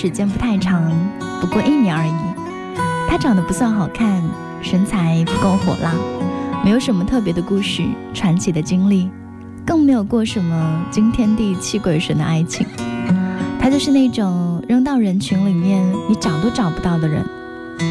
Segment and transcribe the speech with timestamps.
[0.00, 0.90] 时间不太长，
[1.42, 2.12] 不过一年而已。
[3.06, 4.22] 他长得不算好看，
[4.62, 5.92] 身材不够火辣，
[6.64, 7.82] 没有什么特别的故事、
[8.14, 9.10] 传奇的经历，
[9.66, 12.66] 更没有过什么惊天地泣鬼神的爱情。
[13.60, 17.22] 他就是那种扔到人群里面你找都找不到的人，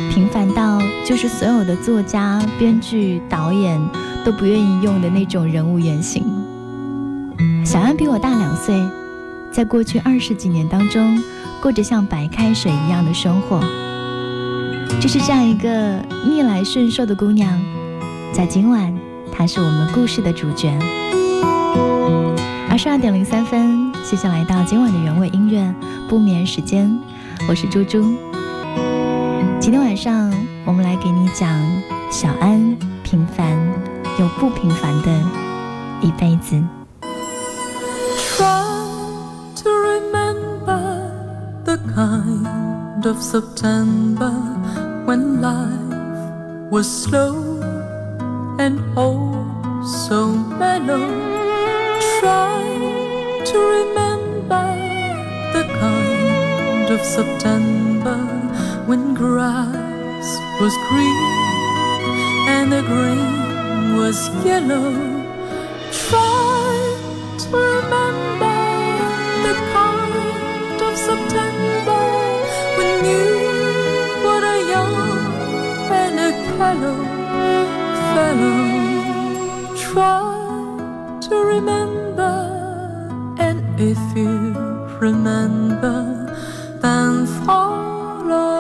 [0.10, 3.80] 平凡到就是所有的作家、编剧、导演
[4.26, 6.24] 都不愿意用的那种人物原型。
[7.64, 8.76] 小安比我大两岁，
[9.52, 11.22] 在过去二十几年当中，
[11.62, 13.62] 过着像白开水一样的生活。
[15.00, 17.60] 就是这样一个逆来顺受的姑娘，
[18.34, 18.94] 在今晚，
[19.32, 20.78] 她是我们故事的主角。
[22.70, 25.74] 二十二点零三分，谢谢来到今晚的原味音乐
[26.08, 27.00] 不眠时间，
[27.48, 28.14] 我是猪猪。
[29.60, 30.34] 今天晚上
[30.66, 31.50] 我们来给你讲
[32.10, 33.58] 小安平凡
[34.20, 35.12] 又不平凡的
[36.02, 36.79] 一辈子。
[42.00, 44.32] kind of September
[45.08, 47.34] when life was slow
[48.64, 49.20] and oh
[50.08, 50.20] so
[50.62, 51.08] mellow.
[52.20, 52.64] Try
[53.50, 54.68] to remember
[55.56, 58.20] the kind of September
[58.88, 60.28] when grass
[60.62, 61.22] was green
[62.56, 65.19] and the grain was yellow.
[76.60, 77.00] Callow
[78.12, 78.60] fellow.
[79.86, 80.28] Try
[81.28, 82.36] to remember
[83.40, 84.34] and if you
[85.00, 85.98] remember,
[86.82, 88.59] then follow.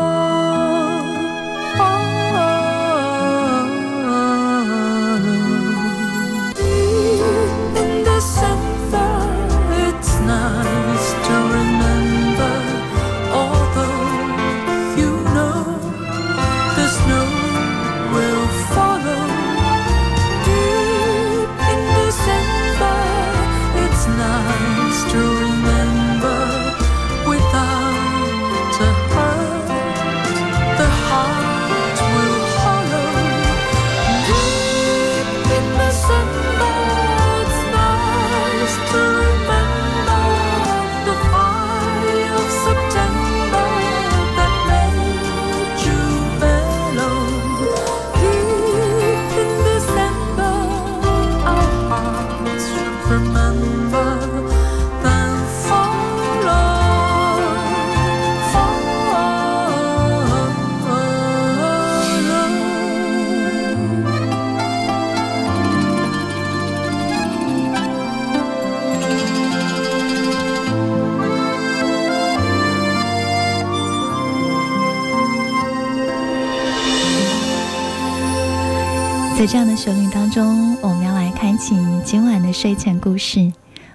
[79.79, 81.73] 旋律当中，我们要来开启
[82.03, 83.50] 今晚的睡前故事，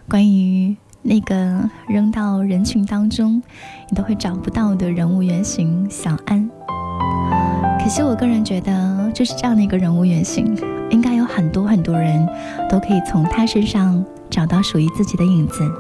[0.08, 3.42] 关于那个扔到人群当中
[3.90, 6.48] 你都会找不到的人物原型小安。
[7.78, 10.56] 可惜我个人觉得，就是这样的一个人物原型，
[10.88, 12.26] 应该有很多很多人
[12.70, 15.70] 都可以从他身上找到属于自己的影子。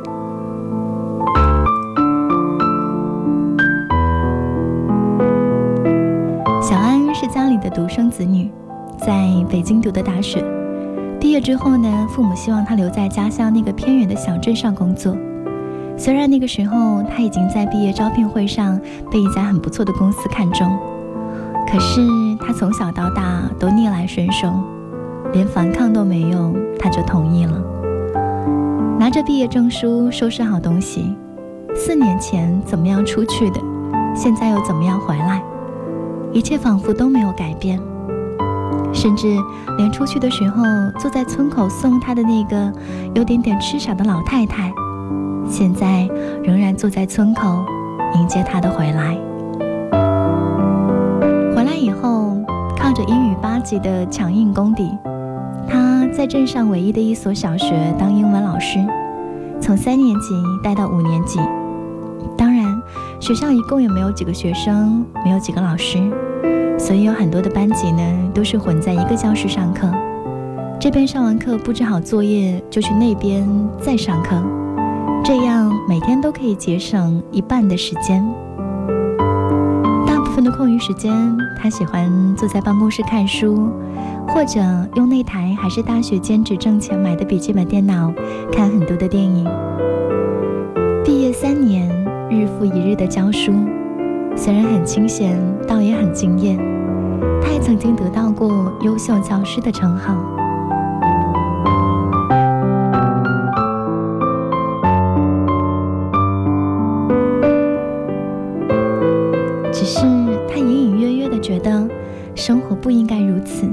[6.62, 8.50] 小安是家里的独生子女。
[8.98, 10.42] 在北京读的大学，
[11.20, 15.16] 毕业之后呢，父母希望他留在家乡那个偏远的小镇上工作。
[15.96, 20.76] 虽然那个时候他已经在毕业招聘会上被一家很不错的公司看中，
[21.70, 22.00] 可是
[22.40, 24.52] 他从小到大都逆来顺受，
[25.32, 27.62] 连反抗都没用，他就同意了。
[28.98, 31.14] 拿着毕业证书，收拾好东西，
[31.74, 33.60] 四年前怎么样出去的，
[34.14, 35.42] 现在又怎么样回来，
[36.32, 37.78] 一切仿佛都没有改变。
[38.92, 39.36] 甚至
[39.76, 40.62] 连出去的时候
[40.98, 42.72] 坐在村口送他的那个
[43.14, 44.72] 有点点痴傻的老太太，
[45.48, 46.08] 现在
[46.42, 47.64] 仍然坐在村口
[48.14, 49.16] 迎接他的回来。
[51.54, 52.36] 回来以后，
[52.76, 54.96] 靠着英语八级的强硬功底，
[55.68, 58.78] 他在镇上唯一的一所小学当英文老师，
[59.60, 61.38] 从三年级带到五年级。
[63.24, 65.96] 学校一共也没有几个学生，没有几个老师。
[66.78, 68.02] 所以有很多的班级呢，
[68.34, 69.90] 都是混在一个教室上课。
[70.78, 73.48] 这边上完课布置好作业，就去那边
[73.80, 74.36] 再上课，
[75.24, 78.22] 这样每天都可以节省一半的时间。
[80.06, 81.10] 大部分的空余时间，
[81.58, 83.70] 他喜欢坐在办公室看书，
[84.28, 84.60] 或者
[84.96, 88.12] 用那台还是大学兼职挣钱买的笔记本电脑
[88.52, 89.48] 看很多的电影。
[91.02, 91.83] 毕业三年，
[92.64, 93.52] 一日的教书，
[94.36, 96.56] 虽然很清闲，倒也很惊艳。
[97.42, 100.14] 他也曾经得到过优秀教师的称号。
[109.72, 110.06] 只是
[110.48, 111.86] 他隐隐约约的觉得，
[112.34, 113.66] 生活不应该如此，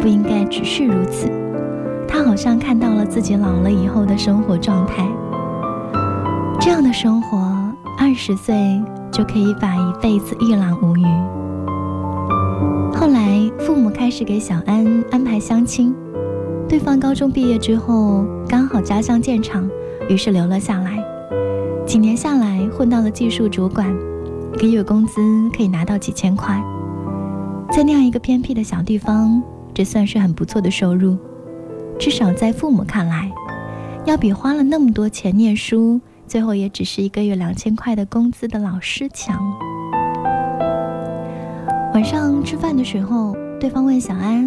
[0.00, 1.30] 不应该只是如此。
[2.08, 5.06] 他好像看到了自己老了以后的生活状态。
[6.60, 7.51] 这样的生活，
[8.24, 8.80] 十岁
[9.10, 11.02] 就可以把一辈子一览无余。
[12.94, 15.92] 后来，父母开始给小安安排相亲，
[16.68, 19.68] 对方高中毕业之后刚好家乡建厂，
[20.08, 21.04] 于是留了下来。
[21.84, 23.92] 几年下来，混到了技术主管，
[24.54, 25.20] 一个月工资
[25.52, 26.62] 可以拿到几千块，
[27.72, 29.42] 在那样一个偏僻的小地方，
[29.74, 31.18] 这算是很不错的收入，
[31.98, 33.28] 至少在父母看来，
[34.04, 36.00] 要比花了那么多钱念书。
[36.26, 39.38] 最后也只是一个月两千块的工资的老师强。
[41.92, 44.46] 晚上吃饭的时候，对方问小安：“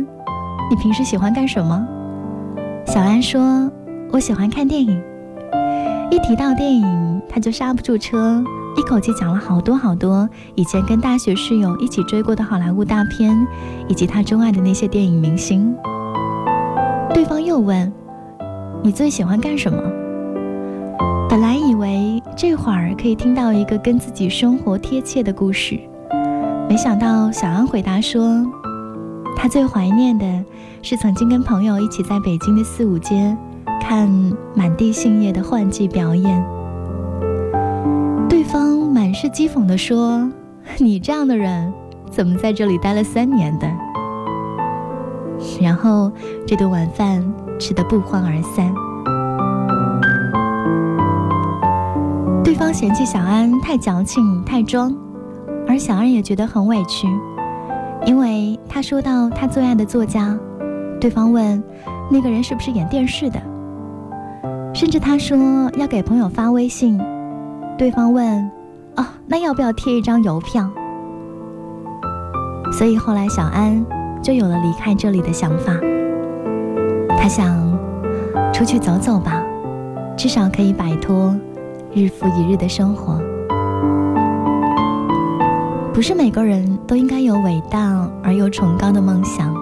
[0.70, 1.88] 你平时喜欢干什么？”
[2.88, 3.72] 小安说
[4.12, 5.00] ：“我喜欢看电影。”
[6.10, 8.44] 一提到电影，他就刹不住车，
[8.78, 13.36] 一口气讲了好多好多以前跟大学室友一起追过的好莱坞大片，
[13.88, 15.76] 以及他钟爱的那些电影明星。
[17.14, 17.92] 对方又问
[18.82, 19.80] ：“你最喜欢干什么？”
[22.38, 25.80] 这会儿可以听到一个跟自己生活贴切的故事，
[26.68, 28.46] 没想到小安回答说，
[29.38, 30.44] 他最怀念的
[30.82, 33.36] 是曾经跟朋友一起在北京的四五街
[33.82, 34.10] 看
[34.54, 36.46] 满地杏叶的换季表演。
[38.28, 40.30] 对方满是讥讽地说
[40.78, 41.74] ：“你这样的人，
[42.12, 43.68] 怎么在这里待了三年的？”
[45.62, 46.12] 然后
[46.46, 47.24] 这顿晚饭
[47.58, 48.74] 吃得不欢而散。
[52.56, 54.96] 对方嫌弃小安太矫情、太装，
[55.68, 57.06] 而小安也觉得很委屈，
[58.06, 60.40] 因为他说到他最爱的作家，
[60.98, 61.62] 对方问
[62.10, 63.42] 那个人是不是演电视的，
[64.74, 66.98] 甚至他说要给朋友发微信，
[67.78, 68.50] 对方问
[68.96, 70.66] 哦，那要不要贴一张邮票？
[72.72, 73.86] 所以后来小安
[74.22, 75.74] 就有了离开这里的想法，
[77.20, 77.78] 他想
[78.54, 79.44] 出去走走吧，
[80.16, 81.36] 至少可以摆脱。
[81.96, 83.18] 日复一日的生活，
[85.94, 89.56] 不是每个人都应该有伟大而又崇高的梦想。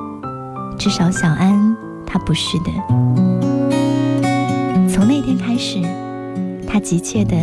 [0.80, 1.78] 至少小安
[2.08, 2.72] 他不是的。
[4.90, 5.80] 从那天开始，
[6.68, 7.38] 他急切的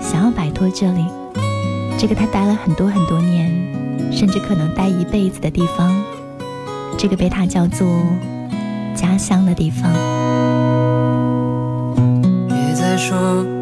[0.00, 1.06] 想要摆脱这里，
[1.96, 3.48] 这个他待了很多很多年，
[4.10, 5.94] 甚至可能待一辈子的地方，
[6.98, 7.86] 这个被他叫做
[8.92, 9.88] 家乡的地方。
[12.48, 13.61] 别再说。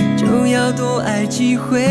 [0.45, 1.81] 要多爱几回？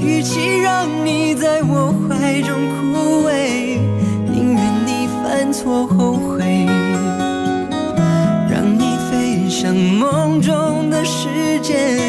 [0.00, 2.52] 与其让你在我怀中
[2.92, 3.78] 枯萎，
[4.30, 6.66] 宁愿你犯错后悔，
[8.50, 12.03] 让你飞向梦中的世界，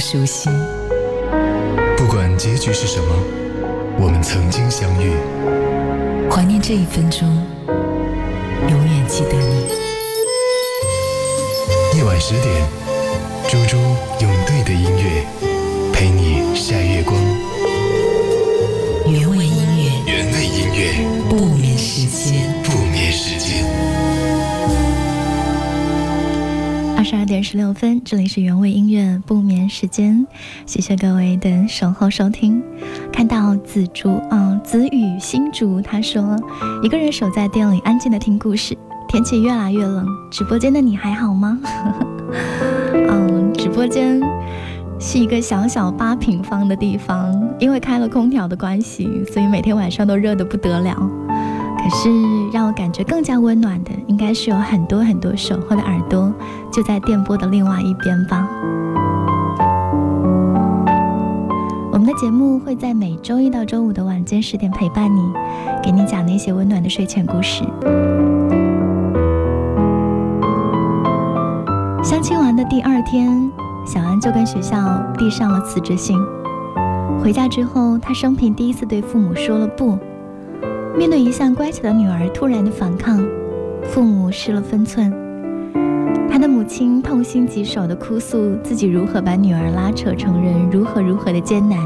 [0.00, 0.48] 熟悉，
[1.94, 3.14] 不管结局是什么，
[3.98, 5.12] 我们曾经相遇。
[6.30, 7.28] 怀念这一分钟，
[7.66, 9.68] 永远记得你。
[11.98, 12.66] 夜晚十点，
[13.46, 13.76] 猪猪
[14.20, 15.22] 用对的音乐
[15.92, 17.14] 陪你晒月光。
[19.06, 22.59] 原味音乐，原味音乐，不眠时间。
[27.10, 30.24] 十二点十六分，这里是原味音乐不眠时间，
[30.64, 32.62] 谢谢各位的守候收听。
[33.12, 36.36] 看到紫竹，嗯、紫雨新竹，他说
[36.84, 41.58] 一个人守在店里安静的听故事，天气越来越冷，直播间的你还好吗？
[42.94, 44.20] 嗯，直播间
[45.00, 51.10] 是一个小小八平方的地方，因为开了空调的关系，所以每天晚上都热得不得了。
[51.82, 52.10] 可是
[52.52, 56.32] 让我感觉更加温暖的，应该是有很多很多守候的耳朵，
[56.70, 58.46] 就在电波的另外一边吧。
[61.92, 65.32] 我们的节目会在每周一到周五的晚间十点陪伴你，
[65.82, 67.64] 给你讲那些温暖的睡前故事。
[72.02, 73.50] 相亲完的第二天，
[73.84, 76.16] 小安就跟学校递上了辞职信。
[77.22, 79.98] 回家之后，他生平第一次对父母说了不。
[80.96, 83.24] 面对一向乖巧的女儿突然的反抗，
[83.82, 85.12] 父母失了分寸。
[86.30, 91.78] 他的母亲痛心疾首地哭诉自己如何把女儿拉扯成人，如何如何的艰难。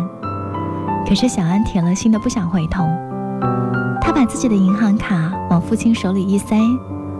[1.06, 2.84] 可是小安铁了心的不想回头，
[4.00, 6.56] 他把自己的银行卡往父亲手里一塞，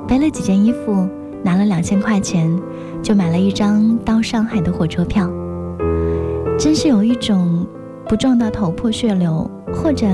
[0.06, 1.08] 背了几件衣服，
[1.42, 2.50] 拿了两千块钱，
[3.02, 5.30] 就买了一张到上海的火车票。
[6.58, 7.66] 真是有一种
[8.08, 10.06] 不撞到头破血流，或者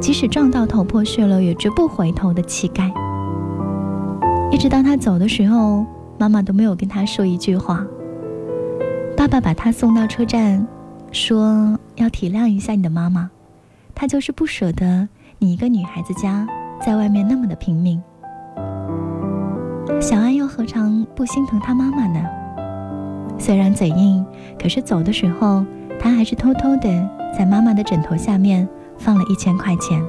[0.00, 2.92] 即使撞到头破血流也绝不回头的气概。
[4.50, 5.84] 一直到他走的时候，
[6.18, 7.84] 妈妈都没有跟他说一句话。
[9.16, 10.66] 爸爸把他送到车站，
[11.12, 13.28] 说要体谅一下你的妈妈，
[13.94, 15.08] 她就是不舍得
[15.38, 16.46] 你一个女孩子家
[16.80, 18.00] 在外面那么的拼命。
[20.00, 22.24] 小安又何尝不心疼他妈妈呢？
[23.38, 24.24] 虽然嘴硬，
[24.60, 25.64] 可是走的时候，
[26.00, 28.68] 他还是偷偷的在妈妈的枕头下面
[28.98, 30.04] 放了一千块钱。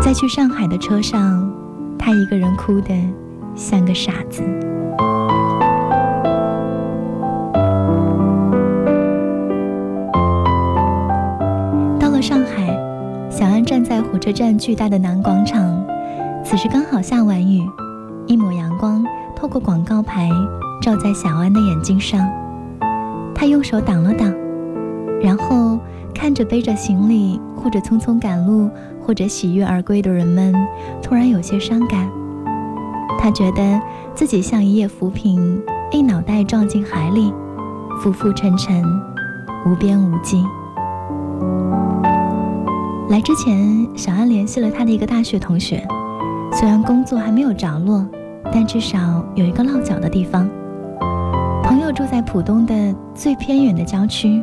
[0.00, 1.50] 在去上海的车上，
[1.98, 2.94] 他一个人哭得
[3.54, 4.42] 像个傻子。
[11.98, 12.74] 到了上海，
[13.28, 15.84] 小安站在火车站巨大的南广场，
[16.44, 17.68] 此时刚好下完雨，
[18.26, 19.04] 一抹阳光
[19.36, 20.30] 透过广告牌
[20.80, 22.26] 照在小安的眼睛上。
[23.34, 24.32] 他用手挡了挡，
[25.22, 25.78] 然后
[26.14, 28.70] 看着背着行李或者匆匆赶路
[29.02, 30.54] 或者喜悦而归的人们，
[31.02, 32.08] 突然有些伤感。
[33.18, 33.80] 他觉得
[34.14, 37.32] 自己像一叶浮萍，一脑袋撞进海里，
[38.00, 38.82] 浮浮沉沉，
[39.66, 40.42] 无边无际。
[43.08, 45.86] 来之前，小安联系了他的一个大学同学，
[46.52, 48.06] 虽然工作还没有着落，
[48.52, 50.48] 但至少有一个落脚的地方。
[51.62, 54.42] 朋友住在浦东的最偏远的郊区，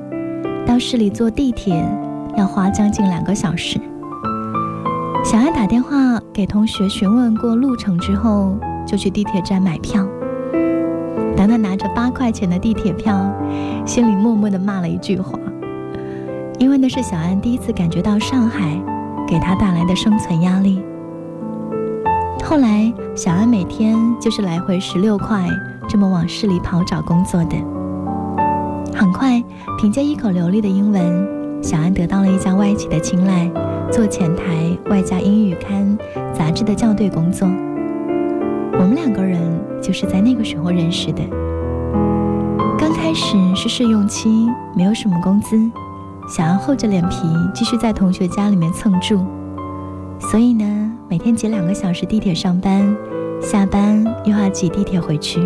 [0.68, 1.82] 到市里坐地铁
[2.36, 3.80] 要花将近两个小时。
[5.24, 8.54] 小安打电话给同学询问过路程之后，
[8.86, 10.06] 就去地铁站买票。
[11.38, 13.34] 当他拿着八块钱的地铁票，
[13.86, 15.40] 心里默默地骂了一句话，
[16.60, 18.78] 因为那是小安第一次感觉到上海
[19.26, 20.84] 给他带来的生存压力。
[22.44, 25.48] 后来，小安每天就是来回十六块
[25.88, 27.56] 这么往市里跑找工作的。
[28.98, 29.44] 很快，
[29.77, 33.48] 凭借一口流利的英文，小安得到了一家外企的青睐，
[33.92, 35.96] 做前台外加英语刊
[36.34, 37.48] 杂志的校对工作。
[38.74, 39.39] 我们两个人
[39.80, 41.22] 就是在那个时候认识的。
[42.75, 45.56] 刚开始是试用期，没有什么工资，
[46.27, 47.18] 小安厚着脸皮
[47.54, 49.24] 继续在同学家里面蹭住，
[50.20, 52.98] 所以呢，每天挤两个小时地铁上班，
[53.39, 55.39] 下班又要挤地铁回去。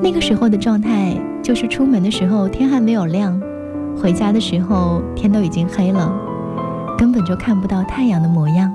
[0.00, 1.16] 那个时候的状态
[1.50, 3.36] 就是出门的时候天还没有亮，
[4.00, 6.08] 回家的时候天都已经黑了，
[6.96, 8.72] 根本就看不到太阳的模样。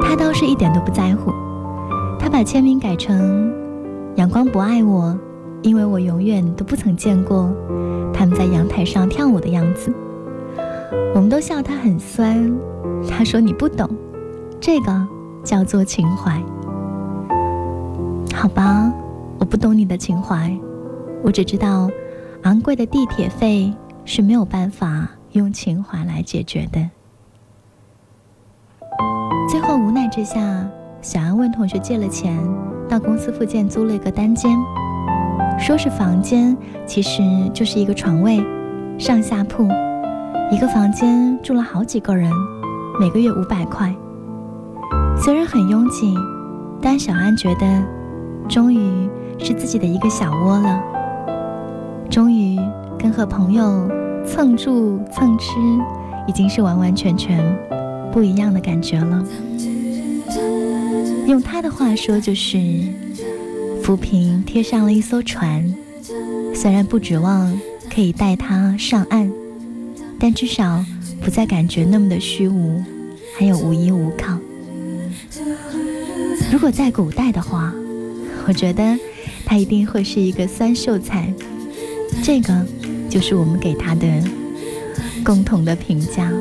[0.00, 1.30] 他倒是一点都不在乎，
[2.18, 3.54] 他把签名改成
[4.18, 5.16] “阳光不爱我，
[5.62, 7.48] 因为我永远都不曾见过
[8.12, 9.94] 他们在阳台上跳舞的样子。”
[11.14, 12.52] 我们都笑他很酸，
[13.08, 13.88] 他说：“你不懂，
[14.58, 15.06] 这个
[15.44, 16.42] 叫做情怀。”
[18.34, 18.92] 好吧，
[19.38, 20.50] 我不懂你的情怀，
[21.22, 21.88] 我只知道，
[22.42, 23.72] 昂贵的地铁费
[24.04, 26.90] 是没有办法用情怀来解决的。
[29.48, 30.66] 最后无奈之下，
[31.00, 32.36] 小安问同学借了钱，
[32.88, 34.56] 到公司附近租了一个单间，
[35.58, 38.42] 说是房间，其实就是一个床位，
[38.98, 39.68] 上下铺，
[40.50, 42.32] 一个房间住了好几个人，
[42.98, 43.94] 每个月五百块。
[45.16, 46.14] 虽然很拥挤，
[46.80, 47.96] 但小安觉得。
[48.48, 50.82] 终于是自己的一个小窝了，
[52.10, 52.58] 终于
[52.98, 53.88] 跟和朋友
[54.26, 55.52] 蹭住蹭吃，
[56.26, 57.38] 已经是完完全全
[58.12, 59.24] 不一样的感觉了。
[61.26, 62.58] 用他的话说，就是
[63.82, 65.74] 浮萍贴上了一艘船，
[66.54, 67.58] 虽然不指望
[67.92, 69.30] 可以带他上岸，
[70.18, 70.84] 但至少
[71.20, 72.82] 不再感觉那么的虚无，
[73.38, 74.36] 还有无依无靠。
[76.50, 77.72] 如果在古代的话。
[78.48, 78.96] 我觉得
[79.46, 81.32] 他一定会是一个酸秀才，
[82.22, 82.66] 这个
[83.08, 84.06] 就是我们给他的
[85.24, 86.32] 共同的评价。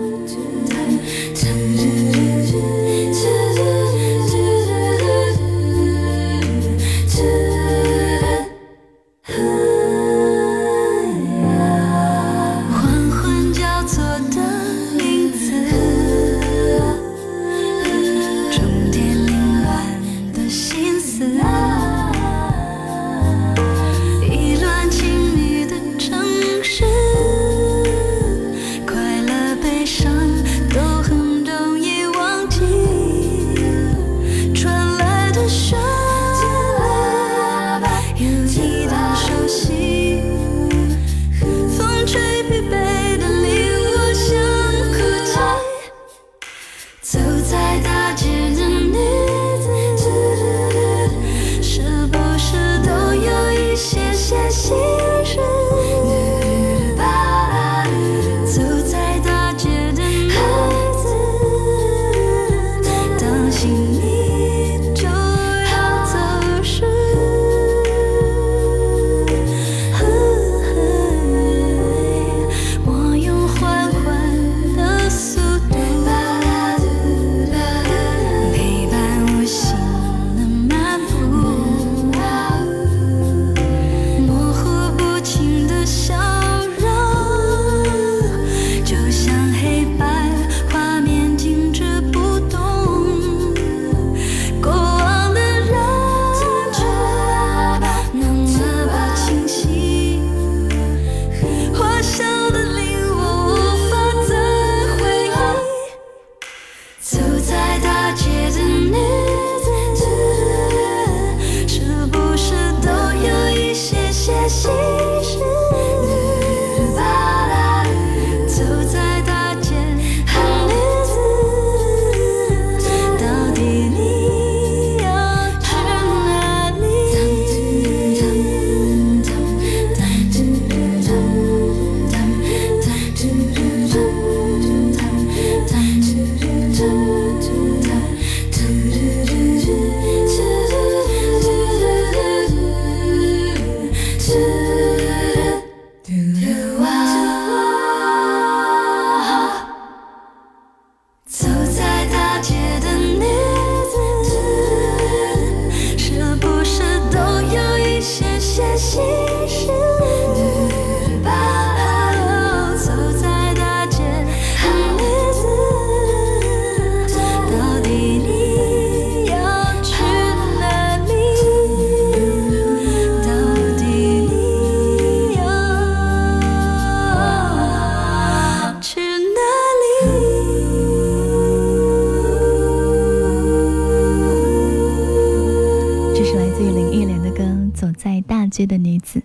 [186.58, 189.20] 最林忆莲的歌《走在大街的女子》，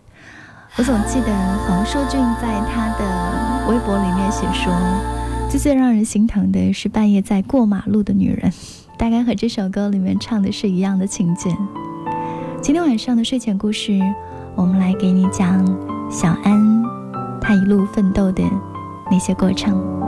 [0.77, 4.73] 我总记得黄硕俊在他的微博里面写说，
[5.49, 8.53] 最最让人心疼的是半夜在过马路的女人，
[8.99, 11.57] 大概和这首歌里面唱的是一样的情节。
[12.61, 13.97] 今天晚上的睡前故事，
[14.57, 15.64] 我们来给你讲
[16.11, 16.83] 小安
[17.40, 18.43] 他一路奋斗的
[19.09, 20.00] 那些过程。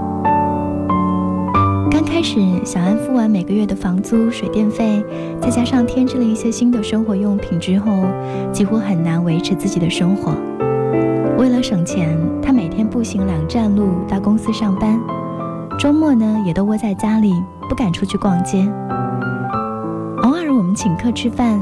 [2.23, 5.05] 刚开始，小安付完每个月的房租、水电费，
[5.41, 8.05] 再加上添置了一些新的生活用品之后，
[8.53, 10.33] 几乎很难维持自己的生活。
[11.37, 15.01] 为了省钱，他每天步行两站路到公司上班，
[15.77, 17.33] 周末呢也都窝在家里，
[17.69, 18.71] 不敢出去逛街。
[20.23, 21.61] 偶尔我们请客吃饭，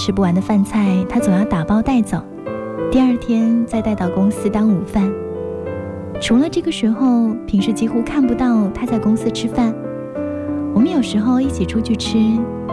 [0.00, 2.20] 吃不完的饭菜他总要打包带走，
[2.90, 5.08] 第二天再带到公司当午饭。
[6.20, 9.72] 除了这个时候，平时几乎看不到他在公司吃饭。
[10.74, 12.18] 我们有时候一起出去吃，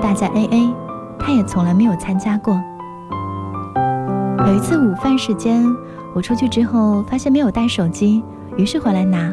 [0.01, 0.73] 大家 A A，
[1.17, 2.59] 他也从来没有参加过。
[4.47, 5.65] 有一次午饭时间。
[6.15, 8.23] 我出去之后发现没有带手机，
[8.57, 9.31] 于是回来拿，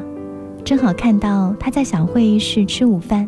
[0.63, 3.27] 正好看到他在小会议室吃午饭。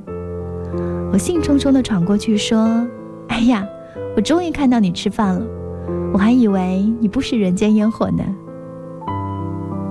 [1.11, 2.87] 我兴冲冲地闯过去说
[3.29, 3.65] ：“哎呀，
[4.15, 5.41] 我终于看到你吃饭了，
[6.13, 8.23] 我还以为你不食人间烟火呢。”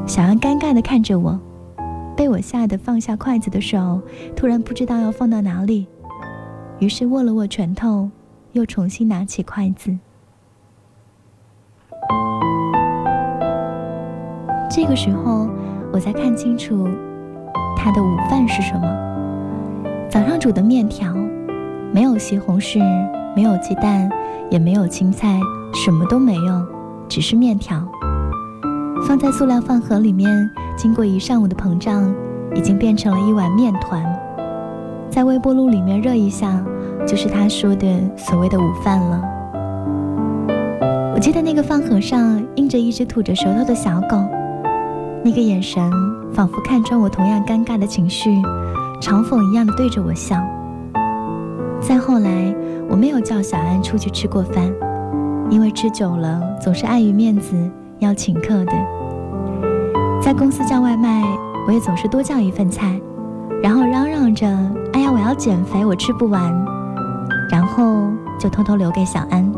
[0.06, 1.38] 小安尴尬地看着我，
[2.17, 4.01] 被我吓得放下筷子的手
[4.36, 5.86] 突然不知道要放到哪里，
[6.80, 8.10] 于是握了握拳头，
[8.53, 9.95] 又重新拿起筷子。
[14.69, 15.47] 这个时候，
[15.93, 16.88] 我才看清楚
[17.77, 18.88] 他的午饭是什么。
[20.10, 21.13] 早上煮的面条，
[21.93, 22.80] 没有西红柿，
[23.36, 24.10] 没有鸡蛋，
[24.49, 25.39] 也没有青菜，
[25.71, 26.65] 什么都没有，
[27.08, 27.88] 只是面条。
[29.06, 32.14] 放在塑料饭盒里面，经过一上午的膨胀，
[32.56, 34.04] 已经变成了一碗面团。
[35.10, 36.64] 在微波炉里面热一下，
[37.06, 39.22] 就是他说的所谓的午饭了。
[41.14, 44.18] 我记得那个饭盒上印着一只吐着舌头的小狗。
[45.24, 45.92] 那个眼神
[46.32, 48.30] 仿佛看穿我同样尴尬的情绪，
[49.02, 50.42] 嘲讽一样的对着我笑。
[51.82, 52.54] 再后来，
[52.90, 54.72] 我没有叫小安出去吃过饭，
[55.50, 57.56] 因为吃久了总是碍于面子
[58.00, 58.72] 要请客的。
[60.22, 61.24] 在公司叫外卖，
[61.68, 63.00] 我也总是多叫一份菜，
[63.62, 64.48] 然后嚷嚷着
[64.94, 66.54] ：“哎呀，我要减肥，我吃不完。”
[67.50, 68.08] 然后
[68.38, 69.50] 就偷偷留给小安。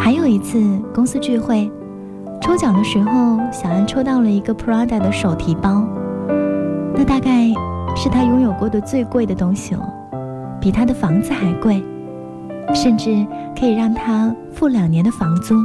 [0.00, 0.60] 还有一次
[0.94, 1.70] 公司聚会。
[2.40, 5.82] 抽奖的时候，小安抽到了一个 Prada 的手提包，
[6.94, 7.52] 那大概
[7.96, 9.82] 是他拥有过的最贵的东西了，
[10.60, 11.82] 比他的房子还贵，
[12.72, 13.26] 甚至
[13.58, 15.56] 可以让他付两年的房租。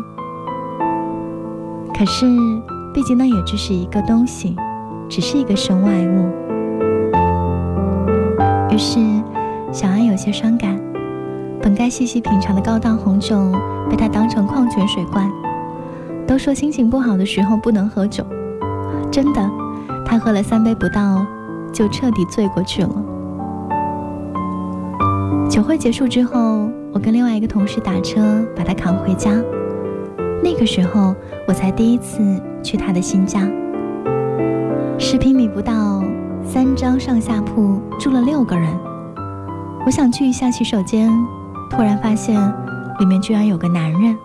[1.96, 2.26] 可是，
[2.94, 4.56] 毕竟那也只是一个东西，
[5.08, 6.30] 只是一个身外物。
[8.70, 9.00] 于是，
[9.72, 10.78] 小安有些伤感，
[11.62, 13.52] 本该细细品尝的高档红酒，
[13.90, 15.32] 被他当成矿泉水灌。
[16.26, 18.26] 都说心情不好的时候不能喝酒，
[19.12, 19.50] 真的，
[20.06, 21.26] 他喝了三杯不到，
[21.72, 22.90] 就彻底醉过去了。
[25.50, 29.32] 酒会结束之后，我跟另外一个同事打车把他扛回家。
[30.44, 31.16] 那个时候，
[31.48, 32.22] 我才第一次
[32.62, 33.50] 去他的新家，
[35.00, 36.04] 十平米不到，
[36.44, 38.68] 三张上下铺，住了六个人。
[39.86, 41.10] 我想去一下洗手间，
[41.70, 42.38] 突然发现
[43.00, 44.18] 里面居然有个男人。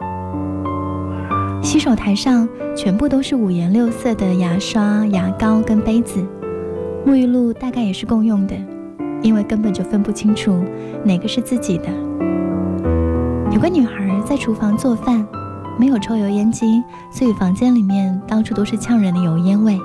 [1.62, 6.20] 洗手台上全部都是五颜六色的牙刷、牙膏跟杯子，
[7.07, 8.57] 沐浴露大概也是共用的，
[9.22, 10.64] 因为根本就分不清楚
[11.04, 11.85] 哪个是自己的。
[13.52, 15.24] 有个女孩在厨房做饭，
[15.79, 19.79] 没有抽油烟机，所以房间里面到处都是呛人的油烟味。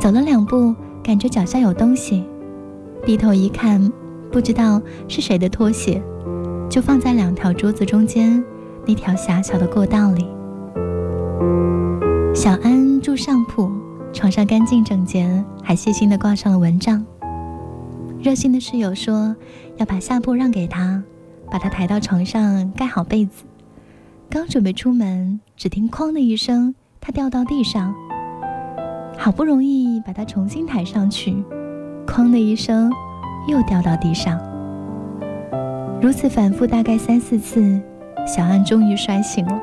[0.00, 2.24] 走了两步，感觉脚下有东西，
[3.04, 3.92] 低头一看，
[4.32, 6.02] 不知道是谁的拖鞋，
[6.68, 8.42] 就放在两条桌子中间。
[8.88, 10.28] 那条狭小的过道里，
[12.32, 13.68] 小安住上铺，
[14.12, 17.04] 床上干净整洁，还细心地挂上了蚊帐。
[18.22, 19.34] 热心的室友说
[19.76, 21.02] 要把下铺让给他，
[21.50, 23.42] 把他抬到床上盖好被子。
[24.28, 27.94] 刚准备出门，只听“哐”的一声，他掉到地上。
[29.16, 31.42] 好不容易把他重新抬上去
[32.06, 32.90] ，“哐”的一声，
[33.48, 34.38] 又掉到地上。
[36.02, 37.80] 如此反复，大概三四次。
[38.26, 39.56] 小安终于摔醒了，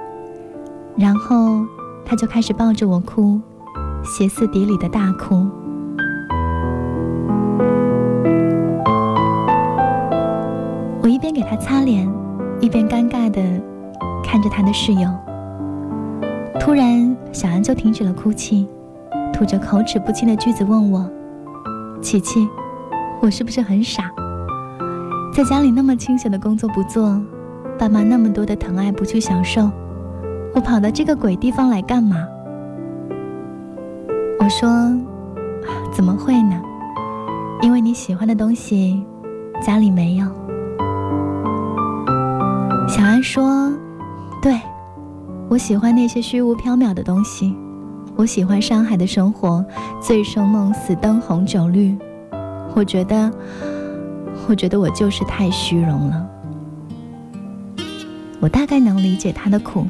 [0.95, 1.65] 然后
[2.06, 3.41] 他就开始抱着我哭，
[4.06, 5.45] 歇斯底里的大哭。
[11.02, 12.10] 我一边给他擦脸，
[12.62, 13.41] 一边尴尬的
[14.33, 15.07] 看着他的室友。
[16.59, 18.67] 突然，小安就停止了哭泣，
[19.31, 21.07] 吐着口齿不清的句子问我
[22.01, 22.49] ：“琪琪，
[23.21, 24.09] 我是不是很傻？
[25.31, 27.21] 在家里那么清闲的工作不做？”
[27.77, 29.69] 爸妈那么多的疼爱不去享受，
[30.55, 32.17] 我跑到这个鬼地方来干嘛？
[34.39, 34.67] 我说，
[35.91, 36.59] 怎么会呢？
[37.61, 39.05] 因为你喜欢的东西
[39.61, 40.25] 家里没有。
[42.87, 43.71] 小安说，
[44.43, 44.60] 对，
[45.47, 47.56] 我喜欢那些虚无缥缈的东西，
[48.17, 49.65] 我喜欢上海的生活，
[50.01, 51.95] 醉生梦死，灯红酒绿。
[52.75, 53.32] 我觉得，
[54.49, 56.29] 我觉得我就是太虚荣了。
[58.41, 59.88] 我大概能理解他的苦，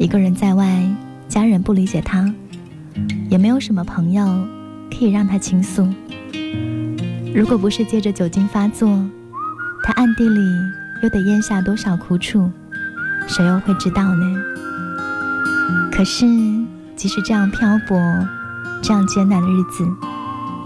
[0.00, 0.82] 一个人在外，
[1.28, 2.28] 家人不理解他，
[3.28, 4.26] 也没有什么朋友
[4.90, 5.86] 可以让他倾诉。
[7.32, 8.88] 如果不是借着酒精发作，
[9.84, 10.40] 他暗地里
[11.04, 12.50] 又得咽下多少苦楚，
[13.32, 14.26] 谁又会知道呢？
[15.92, 16.26] 可是，
[16.96, 17.96] 即使这样漂泊，
[18.82, 19.86] 这样艰难的日子。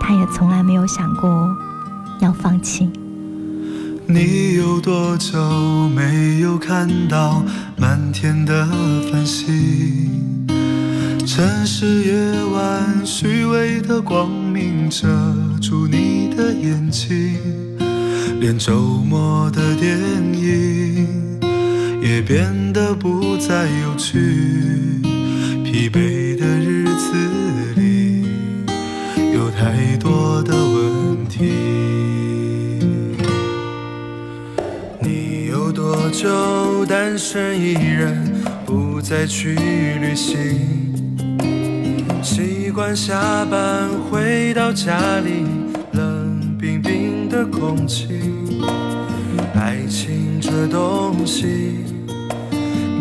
[0.01, 1.55] 他也从来没有想过
[2.21, 2.91] 要放弃。
[4.07, 5.39] 你有多久
[5.91, 7.43] 没有看到
[7.77, 8.67] 满天的
[9.13, 10.47] 繁星？
[11.27, 15.07] 城市夜晚虚伪的光明遮
[15.61, 17.37] 住你的眼睛，
[18.41, 19.99] 连周末的电
[20.33, 21.07] 影
[22.05, 24.19] 也变得不再有趣。
[25.65, 27.17] 疲惫的日子
[27.77, 28.27] 里。
[29.33, 31.45] 有太多的问题。
[35.01, 38.23] 你有多久单身一人，
[38.67, 40.37] 不再去旅行？
[42.23, 45.47] 习惯下班回到家里，
[45.93, 48.09] 冷冰冰的空气。
[49.55, 51.79] 爱情这东西，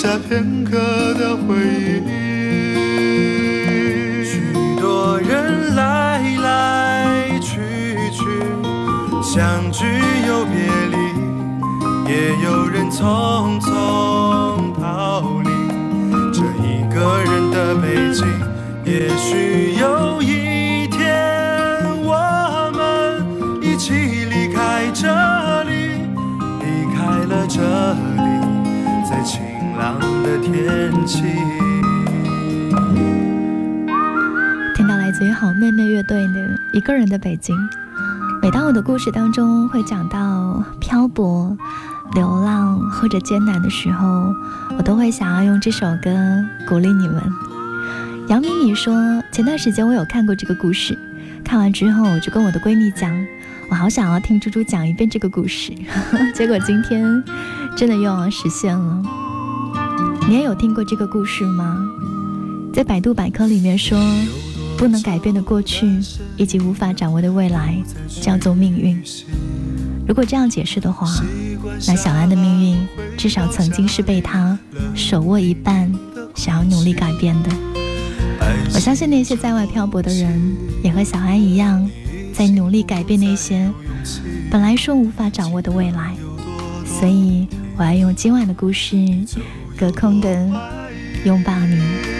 [0.00, 0.78] 下片刻
[1.12, 1.54] 的回
[2.06, 2.08] 忆。
[4.24, 4.40] 许
[4.80, 7.60] 多人来来去
[8.10, 8.24] 去，
[9.22, 9.84] 相聚
[10.26, 10.54] 又别
[10.90, 10.96] 离，
[12.10, 13.68] 也有人匆匆
[14.80, 15.50] 逃离。
[16.32, 18.24] 这一个人的北京，
[18.86, 20.22] 也许有
[30.30, 31.22] 的天气。
[34.76, 36.32] 听到来自于好妹妹乐队的
[36.72, 37.56] 《一个人的北京》。
[38.40, 41.56] 每当我的故事当中会讲到漂泊、
[42.14, 44.32] 流浪或者艰难的时候，
[44.78, 46.10] 我都会想要用这首歌
[46.68, 47.20] 鼓励你们。
[48.28, 48.94] 杨米米说，
[49.32, 50.96] 前段时间我有看过这个故事，
[51.44, 53.12] 看完之后我就跟我的闺蜜讲，
[53.68, 55.72] 我好想要听猪猪讲一遍这个故事。
[56.32, 57.22] 结果今天
[57.76, 59.02] 真的又要实现了。
[60.30, 61.84] 你也有听过这个故事吗？
[62.72, 63.98] 在百度百科里面说，
[64.78, 65.98] 不能改变的过去
[66.36, 67.76] 以及无法掌握的未来
[68.22, 69.02] 叫做命运。
[70.06, 71.08] 如果这样解释的话，
[71.88, 72.78] 那小安的命运
[73.18, 74.56] 至少曾经是被他
[74.94, 75.92] 手握一半，
[76.36, 77.50] 想要努力改变的。
[78.72, 81.90] 我相信那些在外漂泊的人也和小安一样，
[82.32, 83.68] 在努力改变那些
[84.48, 86.14] 本来说无法掌握的未来。
[86.86, 88.96] 所以，我要用今晚的故事。
[89.80, 90.28] 隔空的
[91.24, 92.19] 拥抱你。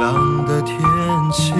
[0.00, 0.78] 冷的天
[1.30, 1.52] 气。